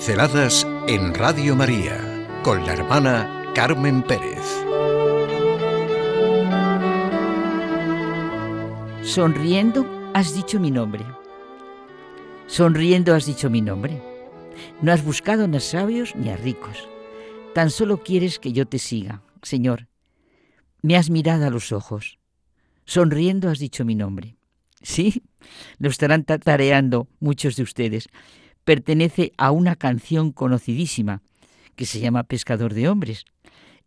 Pinceladas 0.00 0.66
en 0.88 1.12
Radio 1.12 1.54
María 1.54 2.26
con 2.42 2.64
la 2.64 2.72
hermana 2.72 3.52
Carmen 3.54 4.02
Pérez. 4.02 4.46
Sonriendo 9.02 9.84
has 10.14 10.34
dicho 10.34 10.58
mi 10.58 10.70
nombre. 10.70 11.04
Sonriendo 12.46 13.14
has 13.14 13.26
dicho 13.26 13.50
mi 13.50 13.60
nombre. 13.60 14.00
No 14.80 14.90
has 14.90 15.04
buscado 15.04 15.46
ni 15.46 15.58
a 15.58 15.60
sabios 15.60 16.16
ni 16.16 16.30
a 16.30 16.36
ricos. 16.38 16.88
Tan 17.54 17.68
solo 17.68 18.02
quieres 18.02 18.38
que 18.38 18.54
yo 18.54 18.66
te 18.66 18.78
siga, 18.78 19.20
Señor. 19.42 19.88
Me 20.80 20.96
has 20.96 21.10
mirado 21.10 21.46
a 21.46 21.50
los 21.50 21.72
ojos. 21.72 22.18
Sonriendo 22.86 23.50
has 23.50 23.58
dicho 23.58 23.84
mi 23.84 23.96
nombre. 23.96 24.38
Sí, 24.80 25.24
lo 25.78 25.90
estarán 25.90 26.24
tareando 26.24 27.06
muchos 27.20 27.56
de 27.56 27.64
ustedes. 27.64 28.08
Pertenece 28.64 29.32
a 29.36 29.50
una 29.50 29.76
canción 29.76 30.32
conocidísima 30.32 31.22
que 31.76 31.86
se 31.86 32.00
llama 32.00 32.24
Pescador 32.24 32.74
de 32.74 32.88
Hombres. 32.88 33.24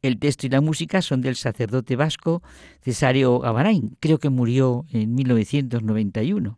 El 0.01 0.19
texto 0.19 0.47
y 0.47 0.49
la 0.49 0.61
música 0.61 1.01
son 1.01 1.21
del 1.21 1.35
sacerdote 1.35 1.95
vasco 1.95 2.43
Cesario 2.81 3.39
Gavarain, 3.39 3.95
creo 3.99 4.17
que 4.19 4.29
murió 4.29 4.85
en 4.91 5.15
1991. 5.15 6.57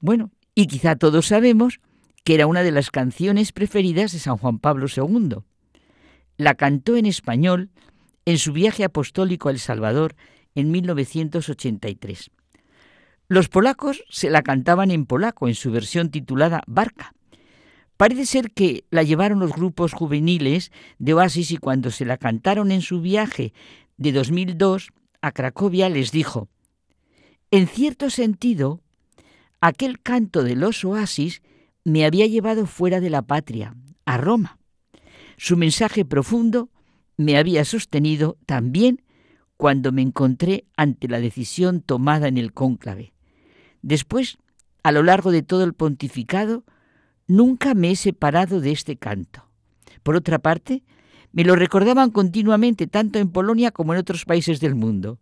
Bueno, 0.00 0.30
y 0.54 0.66
quizá 0.66 0.96
todos 0.96 1.26
sabemos 1.26 1.80
que 2.24 2.34
era 2.34 2.46
una 2.48 2.62
de 2.62 2.72
las 2.72 2.90
canciones 2.90 3.52
preferidas 3.52 4.12
de 4.12 4.18
San 4.18 4.36
Juan 4.38 4.58
Pablo 4.58 4.86
II. 4.94 5.36
La 6.36 6.54
cantó 6.54 6.96
en 6.96 7.06
español 7.06 7.70
en 8.24 8.38
su 8.38 8.52
viaje 8.52 8.82
apostólico 8.82 9.48
a 9.48 9.52
El 9.52 9.60
Salvador 9.60 10.16
en 10.56 10.72
1983. 10.72 12.30
Los 13.28 13.48
polacos 13.48 14.04
se 14.08 14.30
la 14.30 14.42
cantaban 14.42 14.92
en 14.92 15.04
polaco, 15.04 15.48
en 15.48 15.56
su 15.56 15.72
versión 15.72 16.10
titulada 16.10 16.62
Barca. 16.68 17.12
Parece 17.96 18.24
ser 18.24 18.52
que 18.52 18.84
la 18.90 19.02
llevaron 19.02 19.40
los 19.40 19.52
grupos 19.52 19.92
juveniles 19.92 20.70
de 20.98 21.14
Oasis 21.14 21.50
y 21.50 21.56
cuando 21.56 21.90
se 21.90 22.04
la 22.04 22.18
cantaron 22.18 22.70
en 22.70 22.82
su 22.82 23.00
viaje 23.00 23.52
de 23.96 24.12
2002 24.12 24.90
a 25.22 25.32
Cracovia 25.32 25.88
les 25.88 26.12
dijo, 26.12 26.48
en 27.50 27.66
cierto 27.66 28.10
sentido, 28.10 28.80
aquel 29.60 30.00
canto 30.00 30.44
de 30.44 30.54
los 30.54 30.84
Oasis 30.84 31.42
me 31.84 32.04
había 32.04 32.26
llevado 32.26 32.66
fuera 32.66 33.00
de 33.00 33.10
la 33.10 33.22
patria, 33.22 33.74
a 34.04 34.18
Roma. 34.18 34.58
Su 35.36 35.56
mensaje 35.56 36.04
profundo 36.04 36.70
me 37.16 37.38
había 37.38 37.64
sostenido 37.64 38.36
también 38.46 39.02
cuando 39.56 39.90
me 39.90 40.02
encontré 40.02 40.66
ante 40.76 41.08
la 41.08 41.18
decisión 41.18 41.80
tomada 41.80 42.28
en 42.28 42.38
el 42.38 42.52
cónclave. 42.52 43.15
Después, 43.86 44.38
a 44.82 44.90
lo 44.90 45.04
largo 45.04 45.30
de 45.30 45.42
todo 45.42 45.62
el 45.62 45.72
pontificado, 45.72 46.64
nunca 47.28 47.72
me 47.72 47.92
he 47.92 47.94
separado 47.94 48.60
de 48.60 48.72
este 48.72 48.96
canto. 48.96 49.48
Por 50.02 50.16
otra 50.16 50.40
parte, 50.40 50.82
me 51.30 51.44
lo 51.44 51.54
recordaban 51.54 52.10
continuamente 52.10 52.88
tanto 52.88 53.20
en 53.20 53.30
Polonia 53.30 53.70
como 53.70 53.94
en 53.94 54.00
otros 54.00 54.24
países 54.24 54.58
del 54.58 54.74
mundo. 54.74 55.20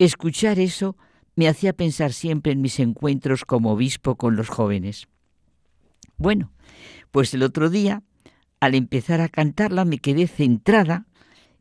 Escuchar 0.00 0.58
eso 0.58 0.96
me 1.36 1.46
hacía 1.46 1.72
pensar 1.72 2.12
siempre 2.12 2.50
en 2.50 2.62
mis 2.62 2.80
encuentros 2.80 3.44
como 3.44 3.70
obispo 3.70 4.16
con 4.16 4.34
los 4.34 4.48
jóvenes. 4.48 5.06
Bueno, 6.16 6.50
pues 7.12 7.32
el 7.32 7.44
otro 7.44 7.70
día, 7.70 8.02
al 8.58 8.74
empezar 8.74 9.20
a 9.20 9.28
cantarla, 9.28 9.84
me 9.84 9.98
quedé 9.98 10.26
centrada 10.26 11.06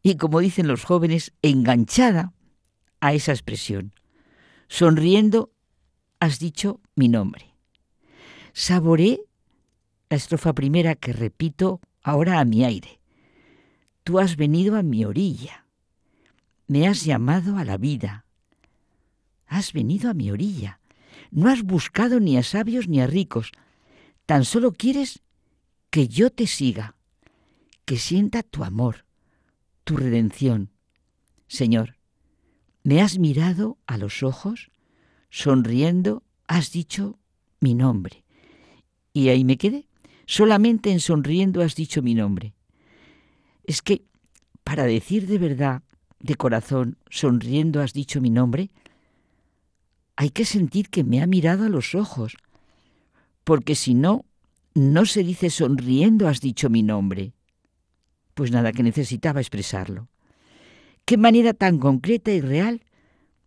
y, 0.01 0.15
como 0.15 0.39
dicen 0.39 0.65
los 0.65 0.83
jóvenes, 0.83 1.31
enganchada 1.43 2.33
a 3.01 3.13
esa 3.13 3.33
expresión. 3.33 3.93
Sonriendo, 4.67 5.52
has 6.23 6.39
dicho 6.39 6.79
mi 6.95 7.09
nombre. 7.09 7.53
Saboré 8.53 9.19
la 10.09 10.17
estrofa 10.17 10.53
primera 10.53 10.95
que 10.95 11.11
repito 11.11 11.81
ahora 12.01 12.39
a 12.39 12.45
mi 12.45 12.63
aire. 12.63 12.99
Tú 14.03 14.19
has 14.19 14.35
venido 14.37 14.75
a 14.77 14.83
mi 14.83 15.05
orilla. 15.05 15.65
Me 16.67 16.87
has 16.87 17.03
llamado 17.03 17.57
a 17.57 17.65
la 17.65 17.77
vida. 17.77 18.25
Has 19.47 19.73
venido 19.73 20.09
a 20.09 20.13
mi 20.13 20.31
orilla. 20.31 20.79
No 21.31 21.49
has 21.49 21.63
buscado 21.63 22.19
ni 22.19 22.37
a 22.37 22.43
sabios 22.43 22.87
ni 22.87 23.01
a 23.01 23.07
ricos. 23.07 23.51
Tan 24.25 24.45
solo 24.45 24.71
quieres 24.71 25.21
que 25.89 26.07
yo 26.07 26.29
te 26.29 26.47
siga, 26.47 26.95
que 27.85 27.97
sienta 27.97 28.43
tu 28.43 28.63
amor, 28.63 29.05
tu 29.83 29.97
redención. 29.97 30.71
Señor, 31.47 31.97
me 32.83 33.01
has 33.01 33.19
mirado 33.19 33.77
a 33.87 33.97
los 33.97 34.23
ojos, 34.23 34.71
sonriendo, 35.33 36.21
has 36.47 36.71
dicho 36.71 37.17
mi 37.59 37.73
nombre. 37.73 38.23
Y 39.13 39.29
ahí 39.29 39.43
me 39.43 39.57
quedé. 39.57 39.87
Solamente 40.27 40.91
en 40.91 40.99
sonriendo 40.99 41.63
has 41.63 41.73
dicho 41.73 42.03
mi 42.03 42.13
nombre. 42.13 42.53
Es 43.63 43.81
que 43.81 44.03
para 44.63 44.83
decir 44.83 45.25
de 45.25 45.39
verdad, 45.39 45.81
de 46.19 46.35
corazón, 46.35 46.97
sonriendo 47.09 47.81
has 47.81 47.93
dicho 47.93 48.21
mi 48.21 48.29
nombre, 48.29 48.69
hay 50.15 50.29
que 50.29 50.45
sentir 50.45 50.89
que 50.89 51.03
me 51.03 51.19
ha 51.23 51.25
mirado 51.25 51.65
a 51.65 51.69
los 51.69 51.95
ojos, 51.95 52.37
porque 53.43 53.73
si 53.73 53.95
no, 53.95 54.25
no 54.75 55.07
se 55.07 55.23
dice 55.23 55.49
sonriendo 55.49 56.27
has 56.27 56.41
dicho 56.41 56.69
mi 56.69 56.83
nombre. 56.83 57.33
Pues 58.35 58.51
nada, 58.51 58.71
que 58.71 58.83
necesitaba 58.83 59.41
expresarlo. 59.41 60.09
Qué 61.05 61.17
manera 61.17 61.53
tan 61.53 61.79
concreta 61.79 62.31
y 62.31 62.39
real 62.39 62.83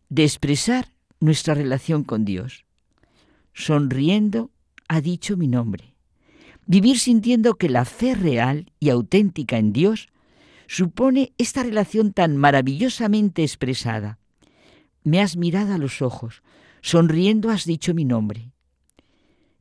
de 0.09 0.25
expresar 0.25 0.96
nuestra 1.21 1.55
relación 1.55 2.05
con 2.05 2.25
Dios. 2.25 2.65
Sonriendo 3.55 4.51
ha 4.89 5.01
dicho 5.01 5.37
mi 5.37 5.49
nombre. 5.49 5.95
Vivir 6.67 6.99
sintiendo 6.99 7.55
que 7.55 7.69
la 7.69 7.85
fe 7.85 8.15
real 8.15 8.73
y 8.81 8.91
auténtica 8.91 9.59
en 9.59 9.73
Dios 9.73 10.09
supone 10.67 11.33
esta 11.39 11.63
relación 11.63 12.13
tan 12.13 12.37
maravillosamente 12.37 13.43
expresada. 13.43 14.19
Me 15.05 15.21
has 15.21 15.37
mirado 15.37 15.75
a 15.75 15.79
los 15.79 16.03
ojos, 16.03 16.43
sonriendo 16.83 17.51
has 17.51 17.65
dicho 17.65 17.95
mi 17.95 18.05
nombre. 18.05 18.51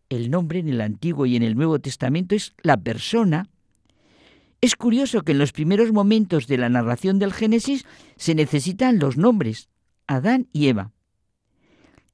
El 0.09 0.31
nombre 0.31 0.59
en 0.59 0.69
el 0.69 0.81
Antiguo 0.81 1.25
y 1.25 1.35
en 1.35 1.43
el 1.43 1.55
Nuevo 1.55 1.79
Testamento 1.79 2.35
es 2.35 2.53
la 2.63 2.77
persona 2.77 3.49
es 4.65 4.75
curioso 4.75 5.21
que 5.21 5.33
en 5.33 5.37
los 5.37 5.51
primeros 5.51 5.91
momentos 5.91 6.47
de 6.47 6.57
la 6.57 6.69
narración 6.69 7.19
del 7.19 7.33
Génesis 7.33 7.85
se 8.15 8.33
necesitan 8.33 8.97
los 8.97 9.15
nombres, 9.15 9.69
Adán 10.07 10.47
y 10.53 10.69
Eva. 10.69 10.91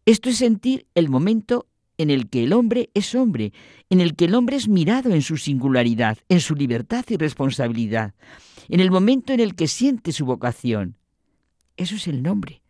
Esto 0.06 0.29
es 0.29 0.38
sentir 0.38 0.88
el 0.95 1.09
momento 1.09 1.67
en 1.97 2.09
el 2.09 2.29
que 2.29 2.44
el 2.44 2.53
hombre 2.53 2.89
es 2.94 3.13
hombre, 3.13 3.53
en 3.89 4.01
el 4.01 4.16
que 4.16 4.25
el 4.25 4.35
hombre 4.35 4.56
es 4.56 4.67
mirado 4.67 5.13
en 5.13 5.22
su 5.22 5.38
singularidad, 5.38 6.17
en 6.29 6.39
su 6.39 6.56
libertad 6.56 7.06
y 7.09 7.17
responsabilidad, 7.17 8.16
en 8.69 8.79
el 8.79 8.90
momento 8.90 9.34
en 9.34 9.40
el 9.40 9.56
que 9.56 9.67
siente 9.67 10.11
su 10.11 10.25
vocación. 10.25 10.95
Eso 11.78 11.95
es 11.95 12.07
el 12.07 12.23
nombre. 12.23 12.61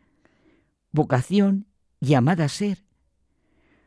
Vocación 0.92 1.68
llamada 2.02 2.46
a 2.46 2.50
ser. 2.50 2.84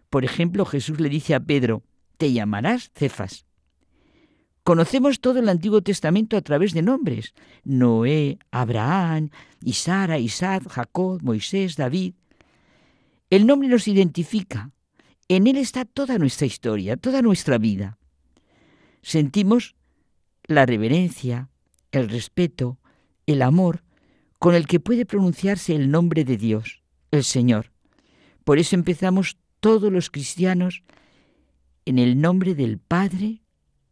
Por 0.09 0.25
ejemplo, 0.25 0.65
Jesús 0.65 1.01
le 1.01 1.09
dice 1.09 1.35
a 1.35 1.41
Pedro, 1.41 1.83
te 2.17 2.33
llamarás 2.33 2.91
Cefas, 2.95 3.45
Conocemos 4.65 5.21
todo 5.21 5.41
el 5.41 5.51
Antiguo 5.51 5.83
Testamento 5.83 6.39
a 6.39 6.41
través 6.41 6.73
de 6.73 6.81
nombres. 6.81 7.35
Noé, 7.65 8.39
Abraham, 8.51 9.29
Isara, 9.63 10.19
Isaac, 10.19 10.67
Jacob, 10.71 11.21
Moisés, 11.23 11.77
David. 11.77 12.15
El 13.35 13.49
nombre 13.49 13.67
nos 13.67 13.89
identifica. 13.89 14.71
En 15.27 15.49
él 15.49 15.57
está 15.57 15.85
toda 15.85 16.19
nuestra 16.19 16.47
historia, 16.47 16.97
toda 16.97 17.21
nuestra 17.21 17.59
vida. 17.59 17.99
Sentimos 19.03 19.75
la 20.45 20.67
reverencia, 20.67 21.49
el 21.91 22.11
respeto, 22.11 22.79
el 23.27 23.43
amor 23.43 23.83
con 24.39 24.55
el 24.55 24.69
que 24.69 24.79
puede 24.79 25.05
pronunciarse 25.05 25.75
el 25.75 25.91
nombre 25.91 26.25
de 26.25 26.37
Dios, 26.37 26.85
el 27.11 27.25
Señor. 27.25 27.73
Por 28.45 28.61
eso 28.61 28.77
empezamos 28.77 29.37
todos 29.59 29.91
los 29.91 30.11
cristianos 30.11 30.85
en 31.87 31.99
el 31.99 32.21
nombre 32.21 32.55
del 32.55 32.79
Padre, 32.79 33.43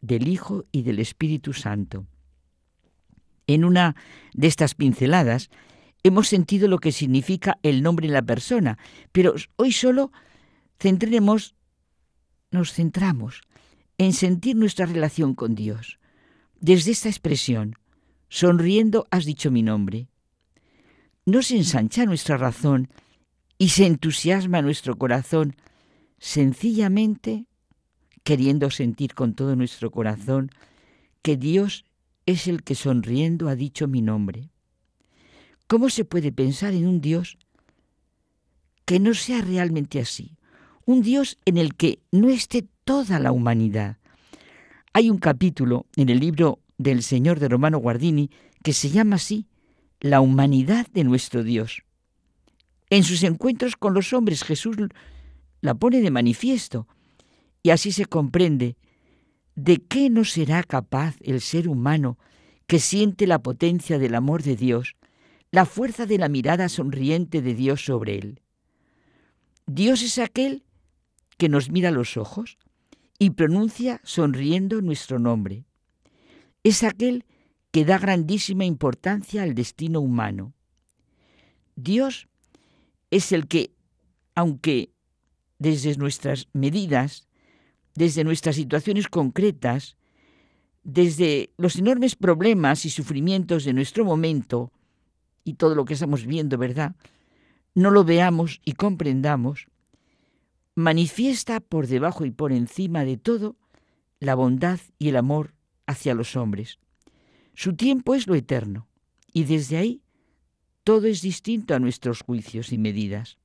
del 0.02 0.28
Hijo 0.28 0.66
y 0.70 0.82
del 0.82 1.00
Espíritu 1.00 1.52
Santo. 1.52 2.06
En 3.48 3.64
una 3.64 3.96
de 4.34 4.46
estas 4.46 4.76
pinceladas 4.76 5.50
hemos 6.02 6.28
sentido 6.28 6.68
lo 6.68 6.78
que 6.78 6.92
significa 6.92 7.58
el 7.62 7.82
nombre 7.82 8.06
en 8.06 8.12
la 8.12 8.22
persona, 8.22 8.78
pero 9.12 9.34
hoy 9.56 9.72
solo 9.72 10.12
centremos, 10.78 11.54
nos 12.50 12.72
centramos 12.72 13.42
en 13.98 14.12
sentir 14.12 14.56
nuestra 14.56 14.86
relación 14.86 15.34
con 15.34 15.54
Dios. 15.54 15.98
Desde 16.60 16.92
esta 16.92 17.08
expresión, 17.08 17.76
sonriendo 18.28 19.06
has 19.10 19.24
dicho 19.24 19.50
mi 19.50 19.62
nombre. 19.62 20.08
No 21.24 21.42
se 21.42 21.56
ensancha 21.56 22.04
nuestra 22.04 22.36
razón 22.36 22.88
y 23.58 23.68
se 23.70 23.86
entusiasma 23.86 24.62
nuestro 24.62 24.96
corazón 24.96 25.56
sencillamente 26.18 27.46
queriendo 28.22 28.70
sentir 28.70 29.14
con 29.14 29.34
todo 29.34 29.56
nuestro 29.56 29.90
corazón 29.90 30.50
que 31.22 31.36
Dios 31.36 31.84
es 32.26 32.46
el 32.46 32.62
que 32.62 32.74
sonriendo 32.74 33.48
ha 33.48 33.56
dicho 33.56 33.88
mi 33.88 34.02
nombre. 34.02 34.51
¿Cómo 35.72 35.88
se 35.88 36.04
puede 36.04 36.32
pensar 36.32 36.74
en 36.74 36.86
un 36.86 37.00
Dios 37.00 37.38
que 38.84 39.00
no 39.00 39.14
sea 39.14 39.40
realmente 39.40 40.00
así? 40.00 40.36
Un 40.84 41.00
Dios 41.00 41.38
en 41.46 41.56
el 41.56 41.76
que 41.76 42.00
no 42.10 42.28
esté 42.28 42.66
toda 42.84 43.18
la 43.18 43.32
humanidad. 43.32 43.96
Hay 44.92 45.08
un 45.08 45.16
capítulo 45.16 45.86
en 45.96 46.10
el 46.10 46.20
libro 46.20 46.58
del 46.76 47.02
Señor 47.02 47.40
de 47.40 47.48
Romano 47.48 47.78
Guardini 47.78 48.30
que 48.62 48.74
se 48.74 48.90
llama 48.90 49.16
así, 49.16 49.46
La 49.98 50.20
humanidad 50.20 50.88
de 50.92 51.04
nuestro 51.04 51.42
Dios. 51.42 51.84
En 52.90 53.02
sus 53.02 53.22
encuentros 53.22 53.74
con 53.74 53.94
los 53.94 54.12
hombres 54.12 54.44
Jesús 54.44 54.76
la 55.62 55.74
pone 55.74 56.02
de 56.02 56.10
manifiesto 56.10 56.86
y 57.62 57.70
así 57.70 57.92
se 57.92 58.04
comprende 58.04 58.76
de 59.54 59.78
qué 59.78 60.10
no 60.10 60.24
será 60.26 60.64
capaz 60.64 61.16
el 61.22 61.40
ser 61.40 61.66
humano 61.66 62.18
que 62.66 62.78
siente 62.78 63.26
la 63.26 63.42
potencia 63.42 63.98
del 63.98 64.14
amor 64.14 64.42
de 64.42 64.54
Dios, 64.54 64.96
la 65.52 65.66
fuerza 65.66 66.06
de 66.06 66.16
la 66.16 66.30
mirada 66.30 66.70
sonriente 66.70 67.42
de 67.42 67.54
Dios 67.54 67.84
sobre 67.84 68.16
él. 68.16 68.40
Dios 69.66 70.02
es 70.02 70.18
aquel 70.18 70.64
que 71.36 71.50
nos 71.50 71.70
mira 71.70 71.90
a 71.90 71.92
los 71.92 72.16
ojos 72.16 72.56
y 73.18 73.30
pronuncia 73.30 74.00
sonriendo 74.02 74.80
nuestro 74.80 75.18
nombre. 75.18 75.66
Es 76.64 76.82
aquel 76.82 77.26
que 77.70 77.84
da 77.84 77.98
grandísima 77.98 78.64
importancia 78.64 79.42
al 79.42 79.54
destino 79.54 80.00
humano. 80.00 80.54
Dios 81.76 82.28
es 83.10 83.30
el 83.32 83.46
que, 83.46 83.74
aunque 84.34 84.90
desde 85.58 85.96
nuestras 85.96 86.48
medidas, 86.54 87.28
desde 87.94 88.24
nuestras 88.24 88.56
situaciones 88.56 89.08
concretas, 89.08 89.96
desde 90.82 91.50
los 91.58 91.76
enormes 91.76 92.16
problemas 92.16 92.86
y 92.86 92.90
sufrimientos 92.90 93.64
de 93.64 93.74
nuestro 93.74 94.04
momento 94.04 94.72
y 95.44 95.54
todo 95.54 95.74
lo 95.74 95.84
que 95.84 95.94
estamos 95.94 96.26
viendo, 96.26 96.58
¿verdad? 96.58 96.94
No 97.74 97.90
lo 97.90 98.04
veamos 98.04 98.60
y 98.64 98.72
comprendamos, 98.72 99.66
manifiesta 100.74 101.60
por 101.60 101.86
debajo 101.86 102.24
y 102.24 102.30
por 102.30 102.52
encima 102.52 103.04
de 103.04 103.16
todo 103.16 103.56
la 104.20 104.34
bondad 104.34 104.78
y 104.98 105.08
el 105.08 105.16
amor 105.16 105.54
hacia 105.86 106.14
los 106.14 106.36
hombres. 106.36 106.78
Su 107.54 107.74
tiempo 107.74 108.14
es 108.14 108.26
lo 108.26 108.34
eterno 108.34 108.88
y 109.32 109.44
desde 109.44 109.76
ahí 109.76 110.02
todo 110.84 111.06
es 111.06 111.22
distinto 111.22 111.74
a 111.74 111.78
nuestros 111.78 112.22
juicios 112.22 112.72
y 112.72 112.78
medidas. 112.78 113.38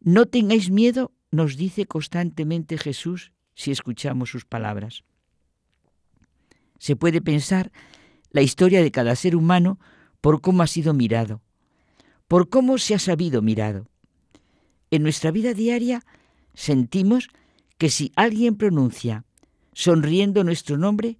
No 0.00 0.26
tengáis 0.26 0.70
miedo, 0.70 1.12
nos 1.30 1.56
dice 1.56 1.86
constantemente 1.86 2.78
Jesús 2.78 3.32
si 3.54 3.70
escuchamos 3.70 4.30
sus 4.30 4.44
palabras. 4.44 5.04
Se 6.78 6.96
puede 6.96 7.22
pensar 7.22 7.72
la 8.30 8.42
historia 8.42 8.82
de 8.82 8.90
cada 8.90 9.16
ser 9.16 9.36
humano 9.36 9.78
por 10.24 10.40
cómo 10.40 10.62
ha 10.62 10.66
sido 10.66 10.94
mirado, 10.94 11.42
por 12.28 12.48
cómo 12.48 12.78
se 12.78 12.94
ha 12.94 12.98
sabido 12.98 13.42
mirado. 13.42 13.90
En 14.90 15.02
nuestra 15.02 15.30
vida 15.30 15.52
diaria 15.52 16.02
sentimos 16.54 17.28
que 17.76 17.90
si 17.90 18.10
alguien 18.16 18.56
pronuncia 18.56 19.26
sonriendo 19.74 20.42
nuestro 20.42 20.78
nombre, 20.78 21.18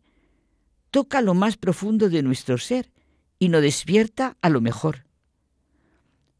toca 0.91 1.21
lo 1.21 1.35
más 1.35 1.59
profundo 1.59 2.09
de 2.09 2.23
nuestro 2.23 2.56
ser 2.56 2.93
y 3.39 3.51
nos 3.51 3.61
despierta 3.61 4.39
a 4.41 4.49
lo 4.49 4.62
mejor. 4.62 5.05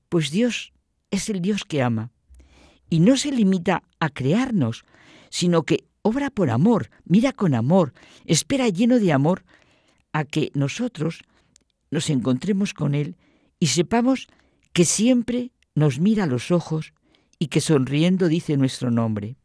Pues 0.09 0.31
Dios 0.31 0.73
es 1.11 1.29
el 1.29 1.43
Dios 1.43 1.67
que 1.67 1.83
ama 1.83 2.13
y 2.89 3.01
no 3.01 3.19
se 3.19 3.31
limita 3.31 3.83
a 4.01 4.09
crearnos, 4.09 4.87
sino 5.29 5.65
que 5.65 5.85
obra 6.01 6.31
por 6.31 6.49
amor, 6.49 6.89
mira 7.05 7.35
con 7.35 7.55
amor, 7.55 7.93
espera 8.25 8.71
lleno 8.71 9.01
de 9.01 9.13
amor 9.13 9.45
a 10.15 10.25
que 10.25 10.51
nosotros 10.55 11.25
nos 11.95 12.11
encontremos 12.11 12.75
con 12.75 12.97
Él 12.97 13.17
y 13.61 13.69
sepamos 13.69 14.27
que 14.73 14.85
siempre 14.85 15.53
nos 15.77 16.01
mira 16.01 16.25
a 16.25 16.27
los 16.27 16.51
ojos 16.51 16.93
y 17.39 17.47
que 17.47 17.61
sonriendo 17.61 18.27
dice 18.27 18.57
nuestro 18.57 18.91
nombre. 18.91 19.37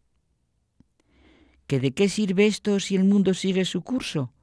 ¿Que 1.68 1.80
de 1.80 1.92
qué 1.92 2.10
sirve 2.10 2.48
esto 2.48 2.80
si 2.80 2.96
el 2.96 3.04
mundo 3.04 3.36
sigue 3.36 3.66
su 3.66 3.84
curso? 3.84 4.34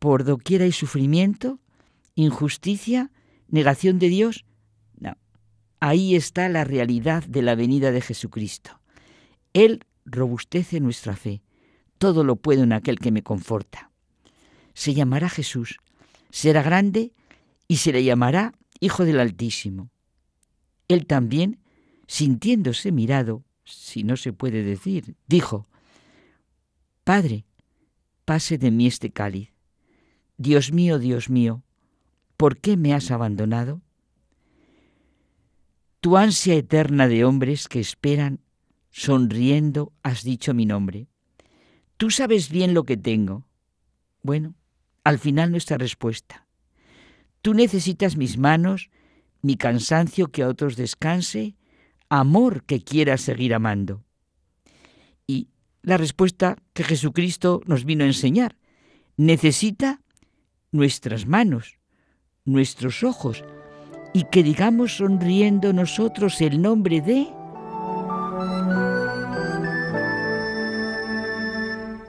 Por 0.00 0.24
doquiera 0.24 0.64
hay 0.64 0.72
sufrimiento, 0.72 1.60
injusticia, 2.16 3.12
negación 3.46 4.00
de 4.00 4.08
Dios. 4.08 4.44
No, 4.98 5.16
ahí 5.78 6.16
está 6.16 6.48
la 6.48 6.64
realidad 6.64 7.22
de 7.22 7.42
la 7.42 7.54
venida 7.54 7.92
de 7.92 8.00
Jesucristo. 8.00 8.80
Él 9.52 9.84
robustece 10.04 10.80
nuestra 10.80 11.14
fe. 11.14 11.42
Todo 11.98 12.24
lo 12.24 12.34
puedo 12.34 12.64
en 12.64 12.72
aquel 12.72 12.98
que 12.98 13.12
me 13.12 13.22
conforta. 13.22 13.92
Se 14.74 14.94
llamará 14.94 15.28
Jesús, 15.28 15.78
será 16.30 16.62
grande 16.62 17.12
y 17.66 17.76
se 17.76 17.92
le 17.92 18.04
llamará 18.04 18.54
Hijo 18.80 19.04
del 19.04 19.20
Altísimo. 19.20 19.90
Él 20.88 21.06
también, 21.06 21.58
sintiéndose 22.06 22.92
mirado, 22.92 23.44
si 23.64 24.02
no 24.02 24.16
se 24.16 24.32
puede 24.32 24.62
decir, 24.62 25.16
dijo, 25.26 25.68
Padre, 27.04 27.44
pase 28.24 28.58
de 28.58 28.70
mí 28.70 28.86
este 28.86 29.10
cáliz. 29.10 29.52
Dios 30.36 30.72
mío, 30.72 30.98
Dios 30.98 31.28
mío, 31.28 31.62
¿por 32.36 32.58
qué 32.58 32.76
me 32.76 32.94
has 32.94 33.10
abandonado? 33.10 33.82
Tu 36.00 36.16
ansia 36.16 36.54
eterna 36.54 37.08
de 37.08 37.24
hombres 37.24 37.68
que 37.68 37.80
esperan 37.80 38.40
sonriendo 38.90 39.92
has 40.02 40.22
dicho 40.22 40.54
mi 40.54 40.64
nombre. 40.64 41.08
Tú 41.96 42.10
sabes 42.10 42.50
bien 42.50 42.72
lo 42.72 42.84
que 42.84 42.96
tengo. 42.96 43.44
Bueno, 44.22 44.54
al 45.04 45.18
final 45.18 45.50
nuestra 45.50 45.78
respuesta. 45.78 46.46
Tú 47.42 47.54
necesitas 47.54 48.16
mis 48.16 48.38
manos, 48.38 48.90
mi 49.42 49.56
cansancio 49.56 50.28
que 50.28 50.42
a 50.42 50.48
otros 50.48 50.76
descanse, 50.76 51.54
amor 52.08 52.64
que 52.64 52.82
quieras 52.82 53.20
seguir 53.20 53.54
amando. 53.54 54.02
Y 55.26 55.48
la 55.82 55.96
respuesta 55.96 56.56
que 56.72 56.84
Jesucristo 56.84 57.60
nos 57.66 57.84
vino 57.84 58.04
a 58.04 58.08
enseñar. 58.08 58.56
Necesita 59.16 60.00
nuestras 60.72 61.26
manos, 61.26 61.78
nuestros 62.44 63.02
ojos, 63.02 63.44
y 64.12 64.24
que 64.24 64.42
digamos 64.42 64.96
sonriendo 64.96 65.72
nosotros 65.72 66.40
el 66.40 66.60
nombre 66.60 67.00
de 67.00 67.28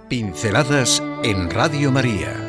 Pinceladas 0.09 1.03
en 1.23 1.51
Radio 1.51 1.91
María 1.91 2.48